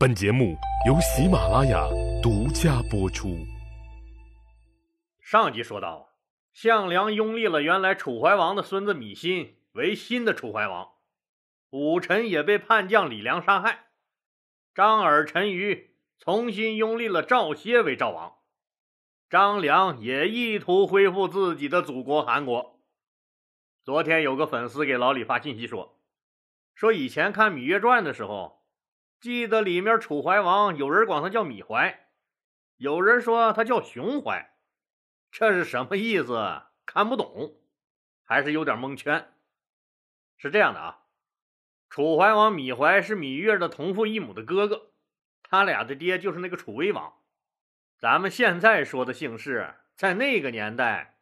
[0.00, 0.56] 本节目
[0.86, 1.86] 由喜马拉雅
[2.22, 3.36] 独家播出。
[5.20, 6.14] 上集说到，
[6.54, 10.92] 项梁拥立了原来楚怀王的孙子芈心为新的楚怀王，
[11.68, 13.88] 武臣也被叛将李良杀害，
[14.74, 18.36] 张耳、陈余重新拥立了赵歇为赵王，
[19.28, 22.80] 张良也意图恢复自己的祖国韩国。
[23.84, 26.00] 昨天有个粉丝给老李发信息说，
[26.74, 28.59] 说以前看《芈月传》的时候。
[29.20, 32.08] 记得里面楚怀王，有人管他叫芈怀，
[32.76, 34.54] 有人说他叫熊怀，
[35.30, 36.62] 这是什么意思？
[36.86, 37.60] 看不懂，
[38.24, 39.32] 还是有点蒙圈。
[40.38, 41.04] 是这样的啊，
[41.90, 44.92] 楚怀王芈怀是芈月的同父异母的哥哥，
[45.42, 47.12] 他俩的爹就是那个楚威王。
[47.98, 51.18] 咱们现在说的姓氏，在那个年代，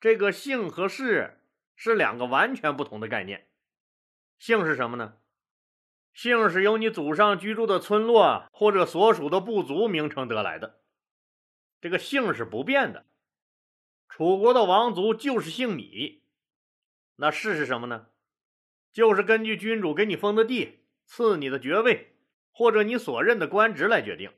[0.00, 1.42] 这个姓和氏
[1.76, 3.50] 是两个完全不同的概念。
[4.38, 5.18] 姓是什么呢？
[6.16, 10.80] 姓是由你祖上居住的村落或者所属的部族名称得来的，
[11.78, 13.04] 这个姓是不变的。
[14.08, 16.20] 楚国的王族就是姓芈，
[17.16, 18.06] 那氏是什么呢？
[18.94, 22.16] 就是根据君主给你封的地、赐你的爵位
[22.50, 24.32] 或者你所任的官职来决定。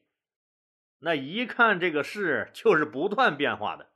[0.99, 3.93] 那一看这个氏就是不断变化的。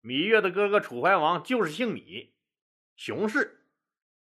[0.00, 2.30] 芈月的哥哥楚怀王就是姓芈，
[2.94, 3.66] 熊氏，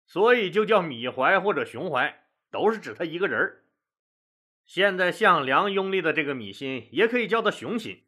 [0.05, 2.23] 所以就叫芈怀或者熊怀。
[2.49, 3.63] 都是指他一个人儿。
[4.65, 8.03] 现在项梁拥立的这个芈心，也可以叫他熊心。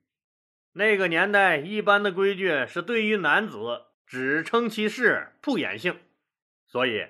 [0.74, 6.00] 那个年代一般的规矩是，对于男子只称其氏，不言姓。
[6.66, 7.08] 所以，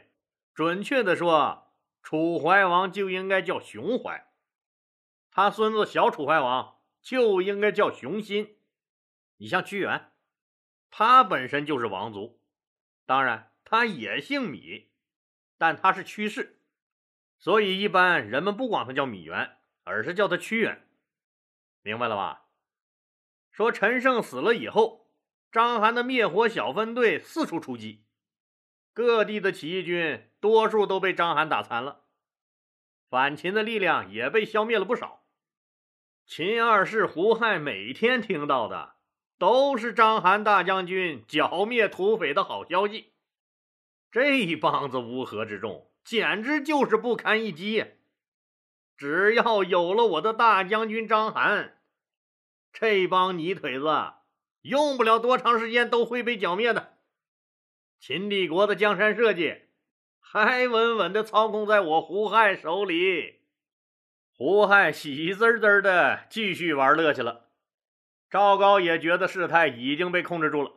[0.54, 4.32] 准确的说，楚怀王就应该叫熊怀，
[5.32, 8.58] 他孙子小楚怀王就应该叫熊心。
[9.38, 10.12] 你像屈原，
[10.92, 12.40] 他本身就是王族，
[13.06, 14.90] 当然他也姓芈，
[15.58, 16.59] 但他是屈氏。
[17.40, 20.86] 所以，一般人们不管他叫米原，而是叫他屈原，
[21.82, 22.48] 明白了吧？
[23.52, 25.10] 说陈胜死了以后，
[25.50, 28.06] 章邯的灭火小分队四处出击，
[28.94, 32.04] 各地的起义军多数都被章邯打残了，
[33.10, 35.24] 反秦的力量也被消灭了不少。
[36.26, 38.98] 秦二世胡亥每天听到的
[39.38, 43.14] 都是章邯大将军剿灭土匪的好消息，
[44.12, 45.90] 这一帮子乌合之众。
[46.04, 47.86] 简直就是不堪一击！
[48.98, 51.72] 只要有了我的大将军章邯，
[52.74, 53.86] 这帮泥腿子
[54.62, 56.98] 用不了多长时间都会被剿灭的。
[58.00, 59.70] 秦帝国的江山社稷
[60.20, 63.40] 还稳稳的操控在我胡亥手里。
[64.32, 67.50] 胡亥喜滋滋的继续玩乐去了。
[68.30, 70.74] 赵高也觉得事态已经被控制住了，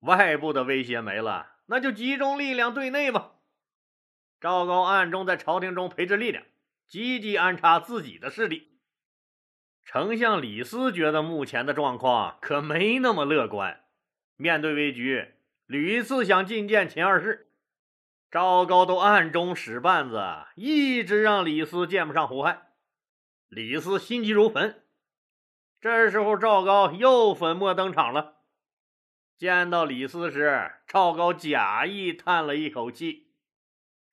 [0.00, 3.33] 外部的威胁没了，那就集中力量对内吧。
[4.44, 6.44] 赵高暗中在朝廷中培植力量，
[6.86, 8.76] 积极安插自己的势力。
[9.86, 13.80] 丞相李斯觉得目前的状况可没那么乐观。
[14.36, 15.32] 面对危局，
[15.64, 17.48] 屡次想觐见秦二世，
[18.30, 20.22] 赵高都暗中使绊子，
[20.56, 22.66] 一直让李斯见不上胡亥。
[23.48, 24.82] 李斯心急如焚。
[25.80, 28.42] 这时候，赵高又粉墨登场了。
[29.38, 33.23] 见到李斯时，赵高假意叹了一口气。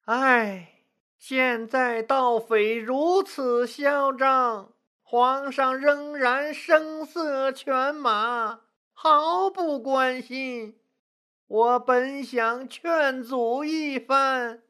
[0.06, 0.86] 唉，
[1.18, 4.74] 现在盗匪如此嚣张，
[5.04, 8.62] 皇上仍然声色犬马，
[8.94, 10.80] 毫不关心。
[11.46, 14.64] 我本想劝阻一番，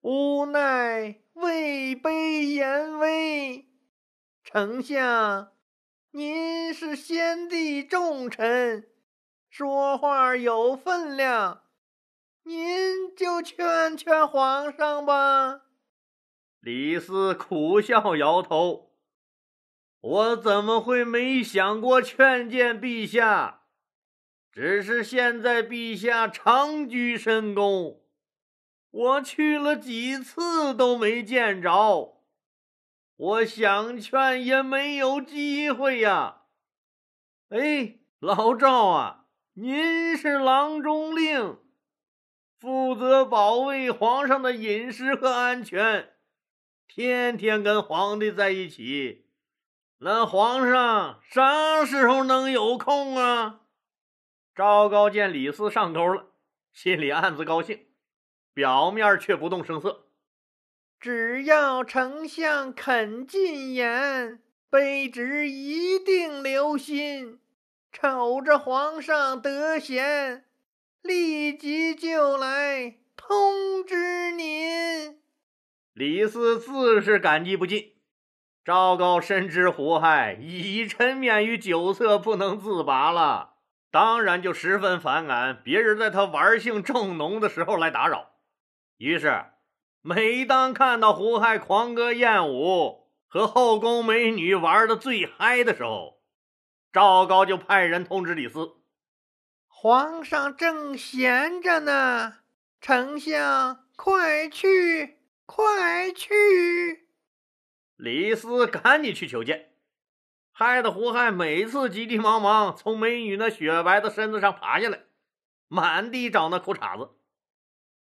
[0.00, 3.64] 无奈位卑言微。
[4.42, 5.52] 丞相，
[6.10, 8.88] 您是先帝重臣，
[9.48, 11.62] 说话有分量。
[12.48, 15.64] 您就劝劝皇上吧。
[16.60, 18.92] 李斯苦笑摇头
[20.00, 23.64] ：“我怎么会没想过劝谏陛下？
[24.50, 28.00] 只是现在陛下长居深宫，
[28.92, 32.22] 我去了几次都没见着，
[33.14, 36.44] 我想劝也没有机会呀。
[37.50, 41.58] 哎，老赵啊，您是郎中令。”
[42.60, 46.14] 负责保卫皇上的饮食和安全，
[46.88, 49.26] 天天跟皇帝在一起，
[49.98, 53.60] 那皇上啥时候能有空啊？
[54.56, 56.26] 赵高见李斯上钩了，
[56.72, 57.86] 心里暗自高兴，
[58.52, 60.08] 表面却不动声色。
[60.98, 67.38] 只要丞相肯进言，卑职一定留心，
[67.92, 70.47] 瞅着皇上得闲。
[71.02, 75.20] 立即就来通知您。
[75.92, 77.94] 李斯自是感激不尽，
[78.64, 83.54] 赵高深知胡亥已沉湎于酒色不能自拔了，
[83.90, 88.32] 当然就十分反感别人在他玩性正浓的时候来打扰。
[88.98, 89.44] 于是，
[90.02, 96.20] 每当看到胡亥狂歌艳舞和后宫美女玩的最嗨的时候，
[96.92, 98.76] 赵高就派人通知李斯
[99.80, 102.38] ：“皇上正闲着呢，
[102.80, 107.06] 丞相快去，快去！”
[107.94, 109.76] 李斯赶紧去求见，
[110.50, 115.04] 害得胡亥每次急急忙忙从美女那雪白的身子上爬下来，
[115.68, 117.14] 满地找那裤衩子。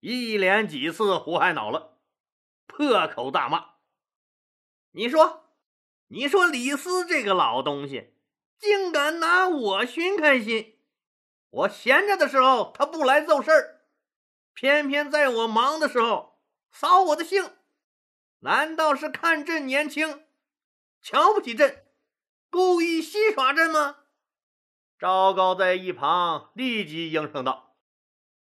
[0.02, 2.00] 一连几次，胡亥恼了，
[2.68, 3.76] 破口大骂
[4.92, 5.46] ：“你说，
[6.10, 8.14] 你说李斯这个老东西！”
[8.60, 10.76] 竟敢拿我寻开心！
[11.51, 13.81] 我闲着的时候他不来奏事儿，
[14.53, 16.39] 偏偏在我忙的时候
[16.71, 17.51] 扫我的兴。
[18.39, 20.24] 难道是看朕年轻，
[21.01, 21.86] 瞧不起朕，
[22.50, 23.98] 故意戏耍朕吗？
[24.98, 27.75] 赵高在一旁立即应声道：“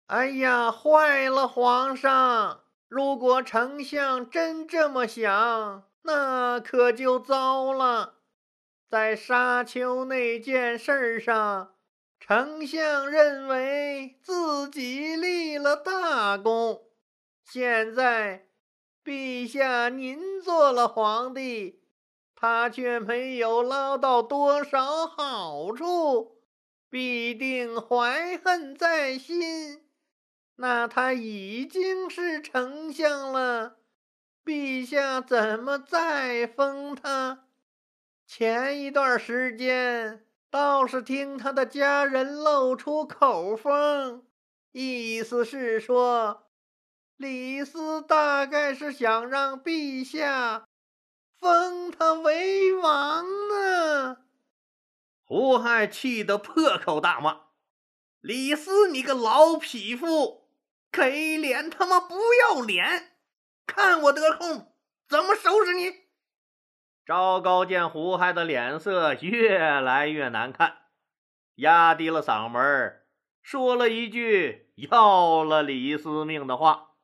[0.07, 2.63] 哎呀，坏了，皇上！
[2.87, 8.15] 如果丞相真这么想，那可就糟了。”
[8.89, 11.75] 在沙丘那件事上，
[12.19, 16.83] 丞相认为自己立了大功。
[17.43, 18.47] 现在，
[19.03, 21.81] 陛下您做了皇帝，
[22.35, 26.41] 他却没有捞到多少好处，
[26.89, 29.87] 必定怀恨在心。
[30.57, 33.77] 那他已经是丞相了，
[34.43, 37.45] 陛下怎么再封他？
[38.25, 44.25] 前一段时间倒是听他的家人露出口风，
[44.71, 46.49] 意思是说，
[47.17, 50.65] 李斯大概是想让陛下
[51.37, 54.17] 封他为王呢。
[55.25, 57.47] 胡亥气得破口大骂
[58.21, 60.49] ：“李斯，你个老匹夫，
[60.89, 63.17] 给脸他妈不要脸！
[63.65, 64.73] 看我得空
[65.09, 66.06] 怎么收拾你！”
[67.07, 70.79] 赵高见胡亥的脸色越来越难看，
[71.55, 73.01] 压低了嗓门
[73.41, 76.95] 说了一句要了李斯命的话：“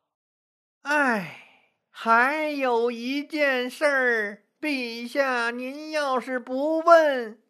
[0.83, 7.41] 哎，还有一件事，陛下您要是不问，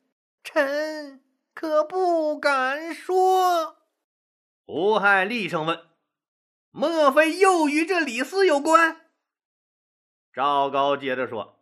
[0.43, 1.23] 臣
[1.55, 3.77] 可不敢说。”
[4.67, 5.87] 胡亥厉声问
[6.69, 9.07] ：“莫非又与这李斯有关？”
[10.31, 11.52] 赵高接着说。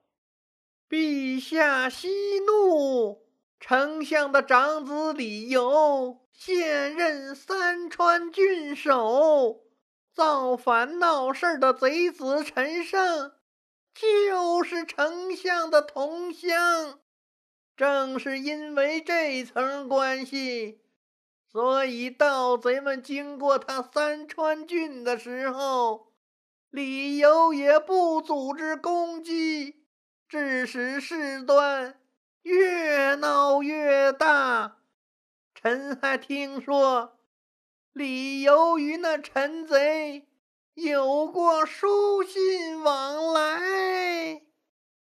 [0.91, 2.09] 陛下息
[2.41, 3.21] 怒，
[3.61, 9.61] 丞相的长子李由现任三川郡守，
[10.13, 13.31] 造反闹事的贼子陈胜
[13.95, 16.99] 就是丞相的同乡。
[17.77, 20.81] 正是因为这层关系，
[21.49, 26.11] 所以盗贼们经过他三川郡的时候，
[26.69, 29.80] 李由也不组织攻击。
[30.31, 31.99] 致使事端
[32.43, 34.77] 越闹越大，
[35.53, 37.19] 臣还听说
[37.91, 40.29] 李由于那陈贼
[40.73, 44.43] 有过书信往来。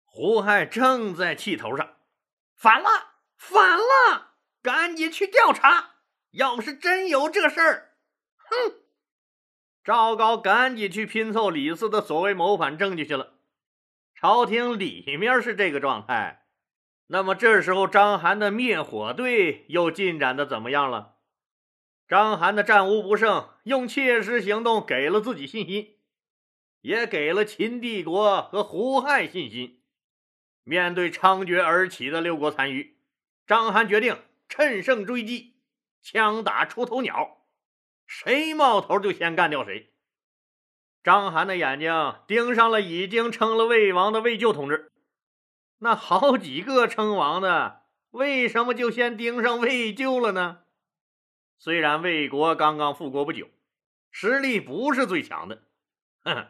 [0.06, 1.96] 胡亥正在气头上，
[2.56, 2.88] 反了，
[3.36, 5.96] 反了，赶紧去调查。
[6.30, 7.90] 要是真有这事儿，
[8.38, 8.72] 哼！
[9.84, 13.34] 赵高赶紧去拼凑李斯的所谓谋反证据去了。
[14.20, 16.44] 朝廷里面是这个状态，
[17.06, 21.16] 那么这时候章邯的灭火队又进展的怎么样了？
[22.06, 25.96] 章邯的战无不胜，用切实行动给了自己信心，
[26.82, 29.82] 也给了秦帝国和胡亥信心。
[30.64, 32.98] 面对猖獗而起的六国残余，
[33.46, 34.18] 章邯决定
[34.50, 35.54] 趁胜追击，
[36.02, 37.46] 枪打出头鸟，
[38.06, 39.89] 谁冒头就先干掉谁。
[41.02, 44.92] 章邯的眼睛盯上了已经称了魏王的魏咎同志，
[45.78, 50.60] 那好几个称王的，为什么就先盯上魏咎了呢？
[51.58, 53.48] 虽然魏国刚刚复国不久，
[54.10, 55.62] 实力不是最强的，
[56.22, 56.48] 哼，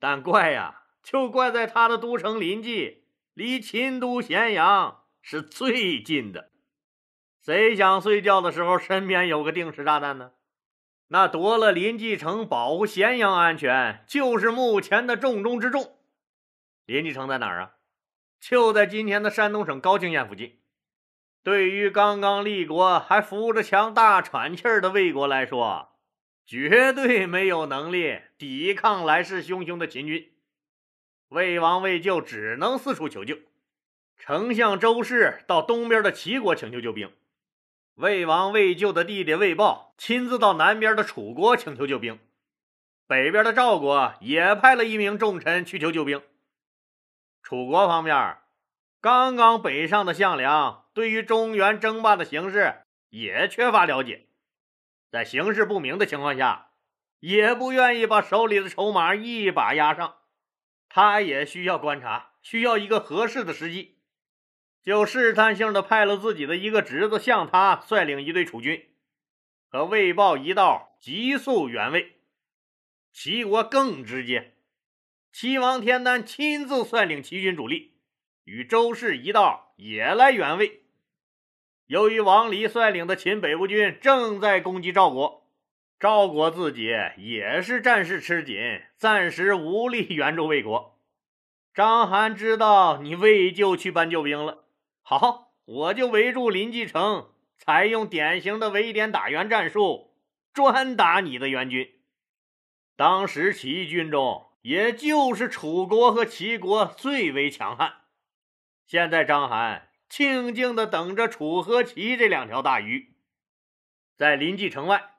[0.00, 6.50] 但怪呀，就怪在他的都城临济，离秦都咸阳是最近的。
[7.44, 10.32] 谁想睡觉的时候身边有个定时炸弹呢？
[11.12, 15.96] 那夺了临济城，保护咸阳安全，就是目前的重中之重。
[16.86, 17.72] 临济城在哪儿啊？
[18.40, 20.60] 就在今天的山东省高清县附近。
[21.42, 25.98] 对于刚刚立国还扶着墙大喘气儿的魏国来说，
[26.46, 30.32] 绝对没有能力抵抗来势汹汹的秦军。
[31.30, 33.36] 魏王魏咎只能四处求救。
[34.16, 37.12] 丞相周氏到东边的齐国请求救兵，
[38.00, 42.18] 魏王魏咎的弟弟魏豹亲自到南边的楚国请求救兵，
[43.06, 46.22] 北边的赵国也派了一名重臣去求救兵。
[47.42, 48.38] 楚国方面，
[49.02, 54.28] 刚刚北上的项梁对于中原争霸的形势也缺乏了解，
[55.10, 56.70] 在形势不明的情况下，
[57.18, 60.16] 也不愿意把手里的筹码一把压上，
[60.88, 63.99] 他也需要观察，需要一个合适的时机。
[64.82, 68.88] 就试探性的派了自己的一个侄子向他率领一队楚军，
[69.68, 72.16] 和魏豹一道急速援魏。
[73.12, 74.54] 齐国更直接，
[75.32, 77.94] 齐王田丹亲自率领齐军主力，
[78.44, 80.84] 与周氏一道也来援魏。
[81.86, 85.46] 由于王离率领的秦北部军正在攻击赵国，
[85.98, 88.56] 赵国自己也是战事吃紧，
[88.96, 90.98] 暂时无力 援助魏国。
[91.74, 94.64] 章邯知道你魏就去搬救兵了。
[95.02, 100.14] 好，我就围住临济城，采用典型的围点打援战术，
[100.52, 102.00] 专打你的援军。
[102.96, 107.94] 当时起义军中，也就是楚国和齐国最为强悍。
[108.86, 113.14] 现在章邯静静的等着楚和齐这两条大鱼。
[114.16, 115.14] 在临济城外，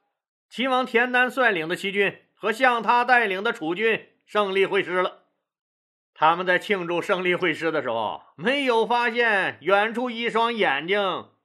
[0.48, 5.21] 齐王田丹率领的齐军和向他带领的楚军胜利会师了。
[6.22, 11.00] 他们在庆祝胜利会师的时候，没有发现远处一双眼睛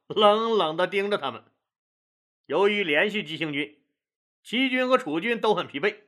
[0.06, 1.42] 冷冷地盯着他们。
[2.44, 3.78] 由于连续急行军，
[4.42, 6.00] 齐军和楚军都很疲惫。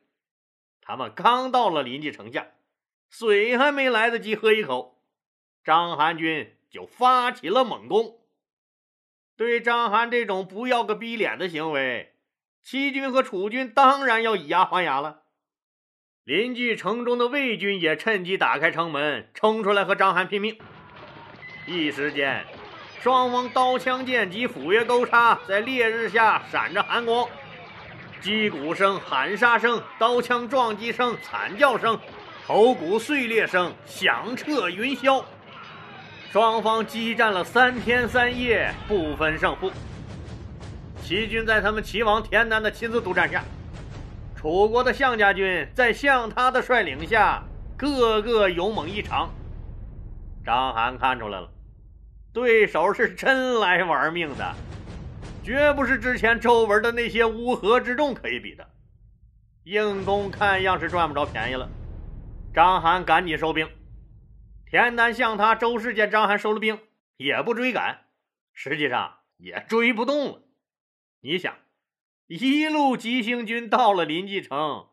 [0.82, 2.48] 他们刚到了临济城下，
[3.08, 5.02] 水还没来得及喝一口，
[5.64, 8.20] 章邯军就发起了猛攻。
[9.34, 12.18] 对章邯这种不要个逼脸的行为，
[12.62, 15.22] 齐军和楚军当然要以牙还牙了。
[16.28, 20.58] 临济城中的魏军也趁机打开城门，冲出来和章邯拼命。
[21.66, 22.44] 一时间，
[23.00, 27.26] 双方刀枪剑戟、斧钺钩叉在烈日下闪着寒光，
[28.20, 31.99] 击鼓声、喊杀声、刀枪撞击声、惨叫声、
[32.47, 35.25] 头骨碎裂声响彻云霄。
[36.30, 39.73] 双方激战了三天三夜，不分胜负。
[41.02, 43.42] 齐军在他们齐王田南的亲自督战下。
[44.38, 47.42] 楚国的项家军在项他的率领下，
[47.76, 49.28] 个个勇猛异常。
[50.45, 51.50] 章邯看出来了，
[52.33, 54.54] 对手是真来玩命的，
[55.42, 58.64] 绝不是之前周文的那些乌合之众可以比的。
[59.64, 61.68] 硬攻看样是赚不着便宜了。
[62.54, 63.68] 章邯赶紧收兵。
[64.71, 66.78] 田丹、向他、周氏见章邯收了兵，
[67.16, 68.02] 也不追赶，
[68.52, 70.42] 实际上也追不动了。
[71.23, 71.57] 你想？
[72.28, 74.90] 一路急行军到了临济城，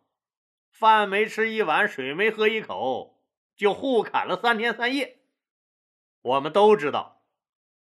[0.72, 3.22] 饭没吃一碗，水没喝一口，
[3.58, 5.20] 就互砍了三天三夜。
[6.22, 7.26] 我们都知道，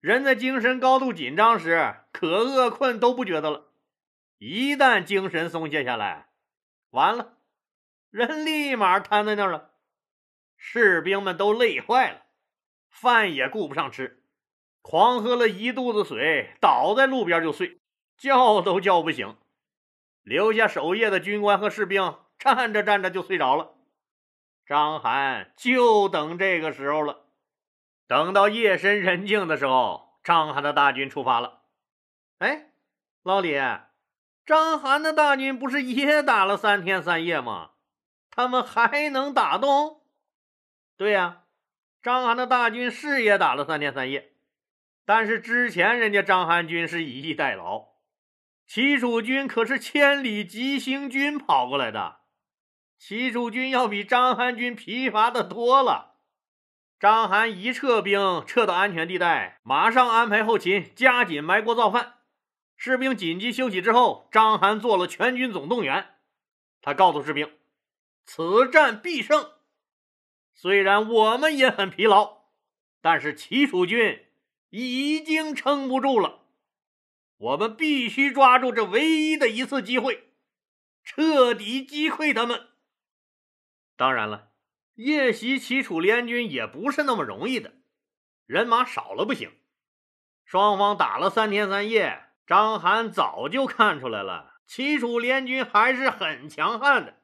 [0.02, 3.72] 人在精神高度紧张时，可饿困都不觉得了；
[4.38, 6.28] 一旦精神松懈下来，
[6.90, 7.38] 完了，
[8.10, 9.76] 人立马瘫在那儿了。
[10.58, 12.24] 士兵们都累坏了，
[12.90, 14.26] 饭也顾不上吃，
[14.82, 17.80] 狂喝了一肚子水，倒在路边就睡。
[18.18, 19.38] 叫都叫不醒，
[20.24, 23.76] 留下守夜的军官和士兵站着站着就睡着了。
[24.66, 27.28] 张邯就等这个时候了。
[28.08, 31.62] 等到夜深人静的时候，章邯的大军出发了。
[32.40, 32.72] 哎，
[33.24, 33.54] 老李，
[34.46, 37.72] 章邯的大军不是也打了三天三夜吗？
[38.32, 40.02] 他们还能打动？
[40.96, 41.44] 对呀，
[42.02, 44.34] 章邯的大军是也打了三天三夜，
[45.06, 47.97] 但是之前人家章邯军是以逸待劳。
[48.68, 52.18] 齐楚军可是千里急行军跑过来的，
[53.00, 56.16] 齐楚军要比章邯军疲乏的多了。
[57.00, 62.16] 章邯一撤兵，撤到安全地带，马上安排后勤，加紧埋锅造饭。
[62.76, 66.16] 士兵紧急休息之后，章邯做了全军总动员。
[66.82, 67.50] 他告诉士兵
[68.26, 69.52] ：“此战必胜。
[70.54, 72.40] 虽然我们也很疲劳，
[73.02, 74.26] 但是齐楚军
[74.72, 76.37] 已经撑不住了。”
[77.38, 80.34] 我们必须抓住这唯一的一次机会，
[81.04, 82.70] 彻底击溃他们。
[83.96, 84.52] 当然了，
[84.96, 87.76] 夜袭齐楚联军也不是那么容易的，
[88.46, 89.52] 人马少了不行。
[90.46, 97.22] 双方打了三天三夜，章邯早就看出来了，齐楚联军还是很强悍的，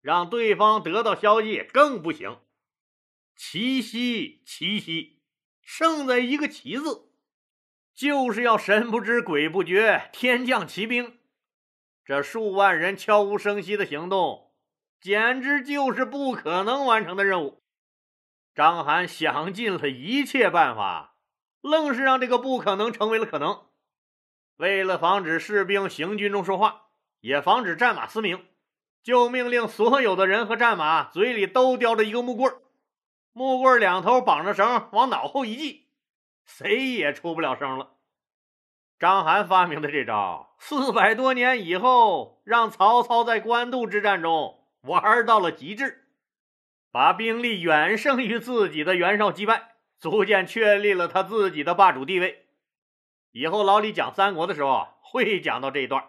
[0.00, 2.38] 让对方得到消息更不行。
[3.34, 5.22] 奇袭，奇袭，
[5.60, 7.03] 胜在一个“奇”字。
[7.94, 11.18] 就是要神不知鬼不觉，天降奇兵。
[12.04, 14.50] 这数万人悄无声息的行动，
[15.00, 17.62] 简直就是不可能完成的任务。
[18.54, 21.16] 章邯想尽了一切办法，
[21.60, 23.62] 愣是让这个不可能成为了可能。
[24.56, 26.88] 为了防止士兵行军中说话，
[27.20, 28.44] 也防止战马嘶鸣，
[29.02, 32.54] 就命令所有的人和战马嘴里都叼着一个木棍
[33.32, 35.83] 木棍两头绑着绳，往脑后一系，
[36.44, 37.90] 谁也出不了声了。
[38.98, 46.04] 章邯发明的这招，四百多年以后，让曹操在官渡之战中玩到了极致，
[46.92, 52.46] 把兵力远胜于自己的袁绍击败，逐渐确立了他自己的霸主地位。
[53.32, 56.04] 以后老李讲三国的时候会讲到这一段。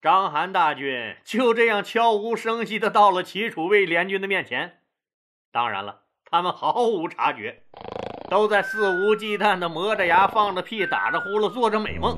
[0.00, 4.80] 章邯大军就这样悄无声息的到了齐楚魏联军的面前，
[5.50, 6.02] 当然了。
[6.24, 7.64] 他们毫无察觉，
[8.30, 12.16] 都在肆无忌惮地磨着牙、放着屁、打着呼噜、做着美梦。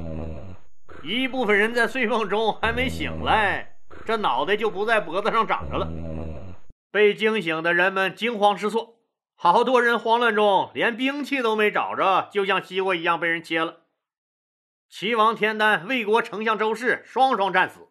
[1.03, 5.89] 一部分人在睡梦中还没醒来，这脑袋就不在脖子上长着了。
[6.91, 8.97] 被惊醒的人们惊慌失措，
[9.35, 13.79] 好多人慌乱中连兵器都没找着，就像西瓜一样被人切了。
[14.91, 17.89] 齐王田丹、魏国丞相周氏双双战死，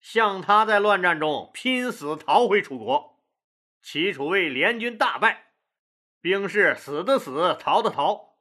[0.00, 3.18] 像他在乱战中拼死逃回楚国。
[3.82, 5.46] 齐楚魏联军大败，
[6.22, 8.36] 兵士死的死，逃的逃。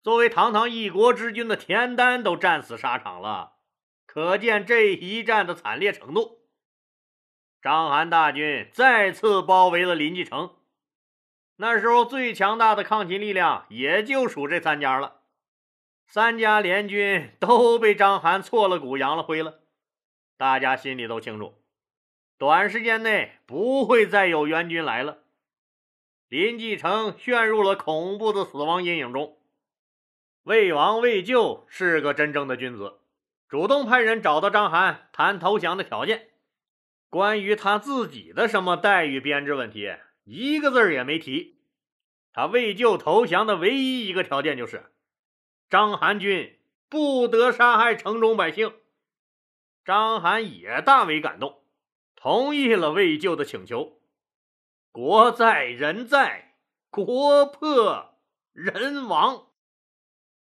[0.00, 3.54] 作为堂堂一国之君的田丹都战死沙场了，
[4.06, 6.46] 可见这一战的惨烈程度。
[7.60, 10.54] 章邯大军再次包围了临济城，
[11.56, 15.22] 那时候最强大的抗秦力量也就属这三家了。
[16.06, 19.60] 三家联军都被章邯挫了骨扬了灰了，
[20.36, 21.60] 大家心里都清楚。
[22.38, 25.19] 短时间内不会再有援军来了，
[26.30, 29.36] 林继承陷入了恐怖的死亡阴影中。
[30.44, 33.00] 魏王魏咎是个真正的君子，
[33.48, 36.28] 主动派人找到章邯谈投降的条件。
[37.08, 41.58] 关于他自己的什么待遇编制问题，一个字也没提。
[42.32, 44.92] 他魏咎投降的唯一一个条件就是，
[45.68, 48.72] 章邯军不得杀害城中百姓。
[49.84, 51.64] 章邯也大为感动。
[52.14, 53.99] 同意了魏咎的请求。
[54.92, 56.56] 国在人在，
[56.90, 58.18] 国破
[58.52, 59.46] 人亡。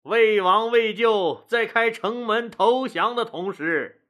[0.03, 4.09] 魏王魏咎在开城门投降的同时，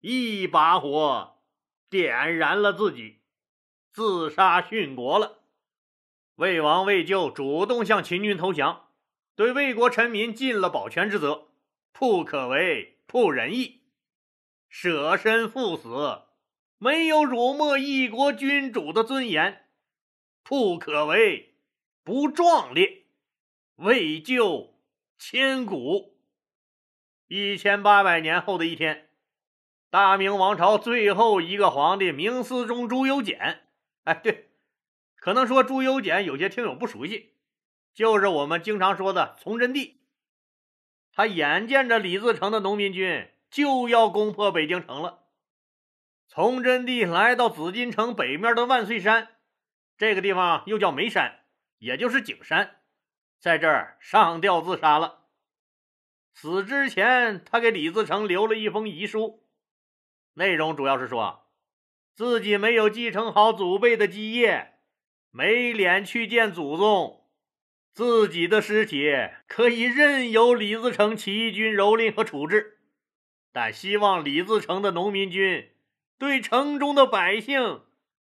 [0.00, 1.38] 一把火
[1.90, 3.22] 点燃了自己，
[3.90, 5.40] 自杀殉国了。
[6.36, 8.90] 魏王魏咎主动向秦军投降，
[9.34, 11.48] 对魏国臣民尽了保全之责，
[11.92, 13.82] 不可为，不仁义，
[14.68, 16.25] 舍身赴死。
[16.78, 19.64] 没有辱没一国君主的尊严，
[20.42, 21.54] 不可为，
[22.04, 23.04] 不壮烈，
[23.76, 24.74] 为救
[25.18, 26.18] 千古。
[27.28, 29.08] 一千八百年后的一天，
[29.88, 33.66] 大明王朝最后一个皇帝明思宗朱由检，
[34.04, 34.50] 哎，对，
[35.16, 37.32] 可能说朱由检有些听友不熟悉，
[37.94, 40.02] 就是我们经常说的崇祯帝。
[41.10, 45.25] 他眼见着李自成的农民军就要攻破北京城了。
[46.28, 49.36] 崇祯帝来到紫禁城北面的万岁山，
[49.96, 51.44] 这个地方又叫梅山，
[51.78, 52.80] 也就是景山，
[53.38, 55.26] 在这儿上吊自杀了。
[56.34, 59.46] 死之前，他给李自成留了一封遗书，
[60.34, 61.46] 内容主要是说
[62.14, 64.80] 自己没有继承好祖辈的基业，
[65.30, 67.30] 没脸去见祖宗，
[67.94, 69.10] 自己的尸体
[69.46, 72.80] 可以任由李自成起义军蹂躏和处置，
[73.52, 75.72] 但希望李自成的农民军。
[76.18, 77.82] 对城中的百姓，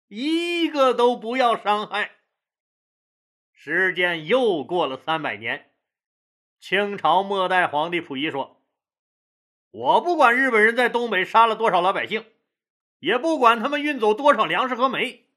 [0.07, 2.11] 一个都不要伤害。
[3.53, 5.71] 时间又过了三百年，
[6.59, 8.61] 清朝末代皇帝溥仪说
[9.71, 12.25] ：“我不管日本人在东北杀了多少老百姓，
[12.99, 15.27] 也不管他们运走多少粮食和煤，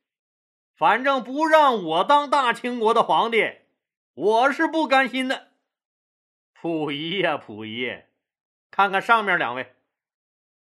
[0.77, 3.59] 反正不让我当大清国的皇帝，
[4.15, 5.49] 我是不甘心的。”
[6.55, 7.93] 溥仪呀，溥仪，
[8.71, 9.74] 看看上面两位。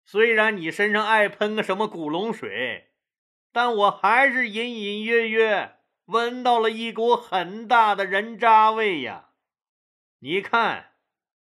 [0.04, 2.90] 虽然你身上爱喷个什么古龙水，
[3.52, 9.30] 但我还是隐隐约约闻到了一股很大的人渣味呀！
[10.20, 10.92] 你看，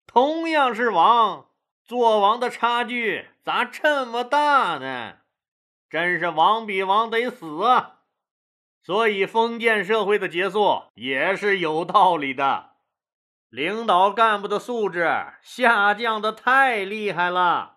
[0.07, 1.49] 同样是王，
[1.83, 5.17] 做王的差距咋这么大呢？
[5.89, 7.99] 真是王比王得死啊！
[8.81, 12.75] 所以封建社会的结束也是有道理的，
[13.49, 15.09] 领导干部的素质
[15.41, 17.74] 下降的太厉害了。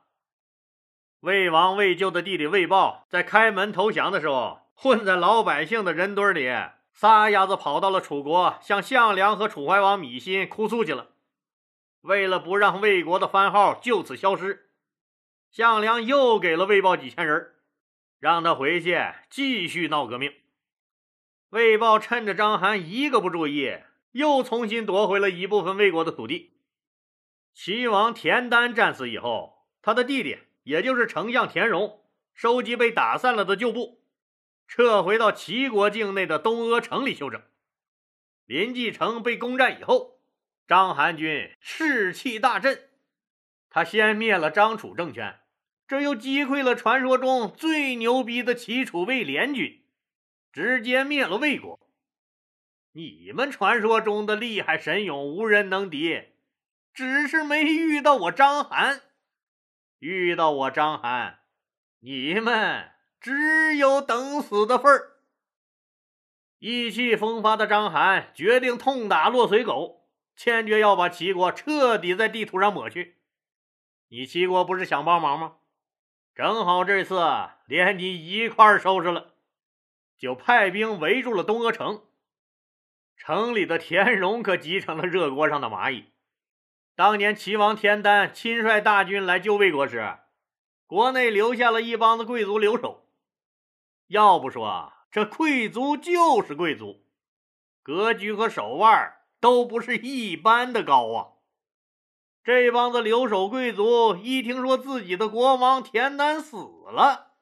[1.20, 6.48] 魏王魏咎的弟弟魏豹在开门投降的时候，混在老百姓的人堆里，
[6.92, 11.08] 撒丫子跑到了楚国，向项梁和楚怀王芈心哭诉去了。
[12.02, 14.70] 为了不让魏国的番号就此消失，
[15.50, 17.54] 项梁又给了魏豹几千人，
[18.20, 18.96] 让他回去
[19.28, 20.32] 继续闹革命。
[21.50, 23.78] 魏豹趁着章邯一个不注意，
[24.12, 26.60] 又重新夺回了一部分魏国的土地。
[27.52, 32.04] 齐王田丹战死以后，他的弟弟，也就是丞相田荣，
[32.34, 34.02] 收集被打散了的旧部，
[34.66, 37.40] 撤回到齐国境内的东阿城里休整。
[38.44, 40.20] 临济城被攻占以后，
[40.66, 42.90] 章邯军士气大振，
[43.70, 45.40] 他先灭了张楚政权，
[45.86, 49.82] 这又击溃了传说中最牛逼的齐楚魏联军。
[50.52, 51.80] 直接灭了魏国。
[52.92, 56.24] 你们传说中的厉害神勇无人能敌，
[56.92, 59.00] 只是没遇到我章邯。
[59.98, 61.34] 遇到我张邯，
[62.00, 65.18] 你们只有等死的份儿。
[66.58, 73.18] 意气风发的张邯决定痛打落水狗，坚决要把齐国彻底在地图上抹去。
[74.08, 75.56] 你齐国不是想帮忙吗？
[76.34, 77.20] 正好这次
[77.66, 79.34] 连你一块收拾了。
[80.16, 82.02] 就派兵围住了东阿城，
[83.16, 86.06] 城里的田荣可急成了热锅上的蚂蚁。
[86.98, 90.18] 当年齐王田丹亲率大军来救魏国时，
[90.84, 93.06] 国内留下了一帮子贵族留守。
[94.08, 97.04] 要不说这贵族就是贵族，
[97.84, 101.26] 格局和手腕都不是一般的高啊！
[102.42, 106.56] 这帮子留守贵族一听说自己的国王田丹死
[106.90, 107.34] 了，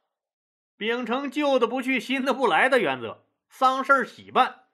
[0.77, 4.65] 秉承旧的不去，新的不来的原则，丧事喜办，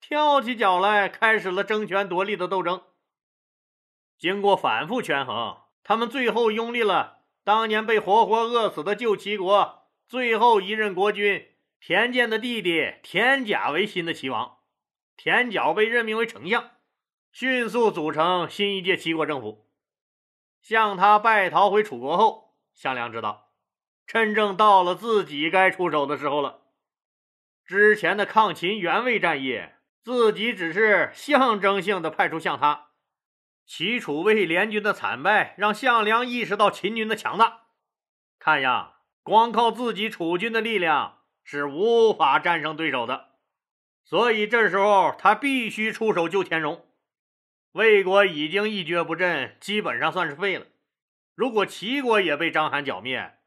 [0.00, 2.80] 跳起脚来，开始了争权夺利的斗争。
[4.18, 11.48] 经过反复权衡，他们最后拥立了当年被活活饿死的旧齐国最后一任国君
[11.80, 14.58] 田健的弟弟田甲为新的齐王。
[15.16, 16.72] 田角被任命为丞相，
[17.32, 19.66] 迅速组成新一届齐国政府。
[20.60, 23.52] 向他败逃回楚国后，项梁知道。
[24.06, 26.62] 真正到了自己该出手的时候了。
[27.64, 29.62] 之前的抗秦援魏战役，
[30.02, 32.85] 自己只是象征性的派出向他。
[33.66, 37.64] 齐楚魏联军的惨败，让项梁意识到秦军的强大。
[38.38, 43.30] 看样，光靠自己楚军的力量是无法战胜对手的。
[44.04, 46.86] 所以这时候他必须出手救田荣。
[47.72, 50.66] 魏国已经一蹶不振，基本上算是废了。
[51.34, 53.38] 如果齐国也被章邯剿灭，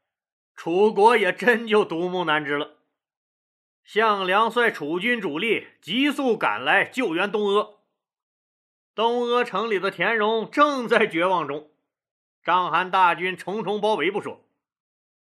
[0.54, 2.76] 楚国也真就独木难支了。
[3.82, 7.79] 项梁率楚军主力急速赶来救援东阿。
[9.00, 11.70] 东阿城里的田荣正在绝望中，
[12.42, 14.44] 章邯大军重重包围不说，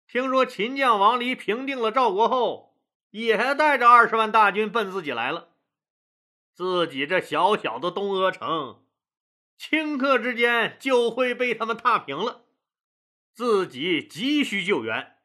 [0.08, 2.76] 听说秦将王离平定了赵国后，
[3.12, 5.50] 也带着二十万大军奔自己来了。
[6.52, 8.84] 自己这小小的东阿城，
[9.60, 12.46] 顷刻之间就会被他们踏平了，
[13.36, 15.18] 自己急需救援。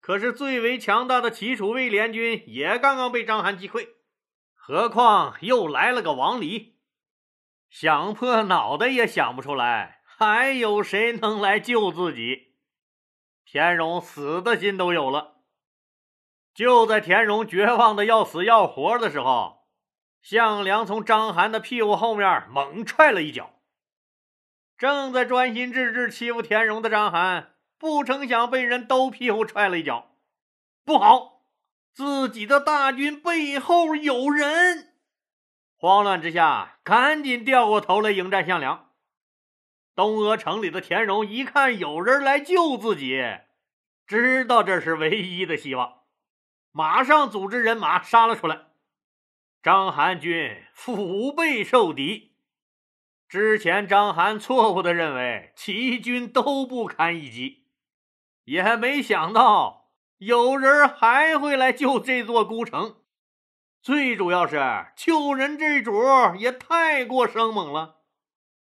[0.00, 3.88] 可是最为强大的齐楚魏联军也刚刚被章邯击溃，
[4.52, 6.74] 何况又来了个王离，
[7.70, 12.54] 想破脑袋也想不出来还有谁能来救自己。
[13.44, 15.42] 田荣死的心都有了。
[16.54, 19.68] 就在田荣绝望的要死要活的时候，
[20.20, 23.60] 项梁从章邯的屁股后面猛踹了一脚。
[24.76, 27.46] 正在专心致志欺负田荣的章邯。
[27.80, 30.10] 不成想被人兜屁股踹了一脚，
[30.84, 31.44] 不好！
[31.94, 34.87] 自己的大军背后有人，
[35.80, 38.90] 慌乱之下，赶紧掉过头来迎战项梁。
[39.94, 43.22] 东阿城里的田荣一看有人来救自己，
[44.04, 46.00] 知道这是唯一的希望，
[46.72, 48.62] 马上组织人马杀了出来。
[49.62, 52.32] 章邯军腹背受敌，
[53.28, 57.66] 之前章邯错误的认为齐军都不堪一击。
[58.42, 62.96] 也没想到有人还会来救这座孤城，
[63.88, 64.60] 最主要是
[64.96, 65.94] 救人这主
[66.36, 68.00] 也太过生猛了，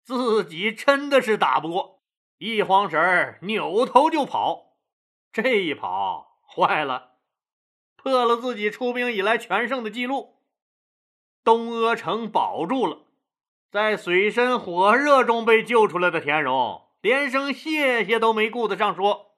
[0.03, 2.03] 自己真的是打不过，
[2.37, 4.75] 一慌神扭头就跑，
[5.33, 7.13] 这一跑坏了，
[7.95, 10.43] 破了自己出兵以来全胜的记录。
[11.43, 13.07] 东阿城保住了，
[13.71, 19.37] 在水深火热中被救出来的田荣，连声谢谢都没顾得上说。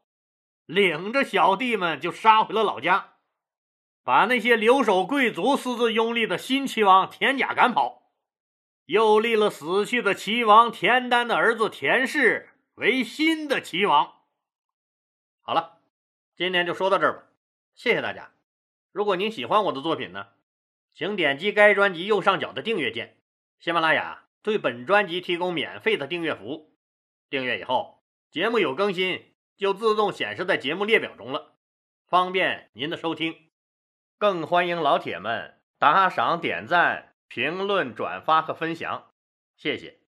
[0.66, 3.14] 领着小弟们就杀回了老家，
[4.08, 8.04] 把那些留守贵族私自拥立的新齐王田甲赶跑，
[8.86, 14.14] 又立了死去的齐王田丹的儿子田氏为新的齐王。
[15.42, 15.80] 好了，
[16.38, 17.24] 今天就说到这儿吧，
[17.76, 18.32] 谢谢大家。
[18.94, 20.28] 如果您喜欢我的作品呢，
[20.94, 23.18] 请点击该专辑右上角的订阅键。
[23.60, 26.78] 喜马拉雅对本专辑提供免费的订阅服务，
[27.30, 29.34] 订阅以后节目有更新。
[29.58, 31.56] 就自动显示在节目列表中了，
[32.08, 33.47] 方便您的收听。
[34.20, 39.12] 更欢迎老铁们打赏、点赞、评论、转发和分享，
[39.56, 40.07] 谢谢。